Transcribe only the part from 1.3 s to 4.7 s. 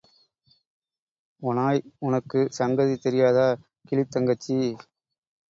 ஒநாய் உனக்குச் சங்கதி தெரியாதா கிளித்தங்கச்சி.